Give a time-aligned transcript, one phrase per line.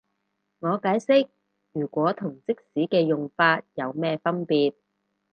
[0.61, 1.27] 我解釋
[1.73, 4.73] 如果同即使嘅用法有咩分別